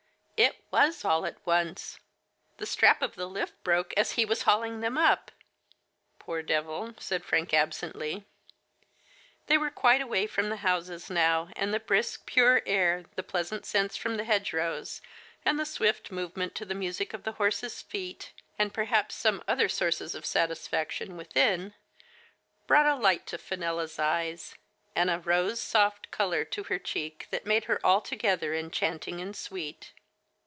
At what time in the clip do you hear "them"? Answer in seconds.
4.81-4.97